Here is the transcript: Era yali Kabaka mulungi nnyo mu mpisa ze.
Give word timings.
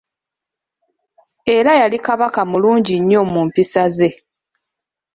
Era 1.55 1.71
yali 1.81 1.97
Kabaka 2.05 2.39
mulungi 2.51 2.95
nnyo 3.01 3.21
mu 3.31 3.41
mpisa 3.47 3.83
ze. 3.97 4.09